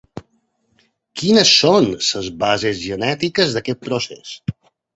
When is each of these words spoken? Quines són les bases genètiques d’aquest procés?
Quines 1.21 1.51
són 1.65 1.91
les 1.91 2.31
bases 2.45 2.81
genètiques 2.89 3.57
d’aquest 3.59 3.87
procés? 3.87 4.37